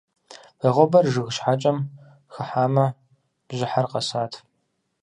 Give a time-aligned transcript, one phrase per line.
[0.61, 1.77] Вагъуэбэр жыг щхьэкӀэм
[2.33, 2.85] хыхьамэ
[3.47, 4.33] бжьыхьэр къэсат.